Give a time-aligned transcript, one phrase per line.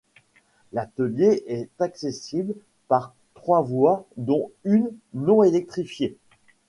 [0.73, 2.55] L'atelier est accessible
[2.87, 6.17] par trois voies dont une non électrifiée.